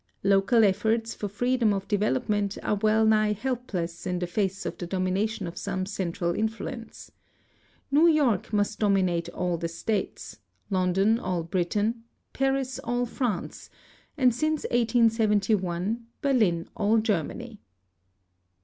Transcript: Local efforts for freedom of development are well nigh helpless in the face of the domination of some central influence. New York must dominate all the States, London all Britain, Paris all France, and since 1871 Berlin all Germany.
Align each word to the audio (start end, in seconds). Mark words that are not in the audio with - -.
Local 0.23 0.63
efforts 0.63 1.13
for 1.13 1.27
freedom 1.27 1.71
of 1.75 1.87
development 1.87 2.57
are 2.63 2.73
well 2.81 3.05
nigh 3.05 3.33
helpless 3.33 4.07
in 4.07 4.17
the 4.17 4.25
face 4.25 4.65
of 4.65 4.75
the 4.79 4.87
domination 4.87 5.45
of 5.45 5.59
some 5.59 5.85
central 5.85 6.33
influence. 6.33 7.11
New 7.91 8.07
York 8.07 8.51
must 8.51 8.79
dominate 8.79 9.29
all 9.29 9.57
the 9.59 9.67
States, 9.67 10.39
London 10.71 11.19
all 11.19 11.43
Britain, 11.43 12.01
Paris 12.33 12.79
all 12.83 13.05
France, 13.05 13.69
and 14.17 14.33
since 14.33 14.63
1871 14.71 16.03
Berlin 16.23 16.67
all 16.75 16.97
Germany. 16.97 17.61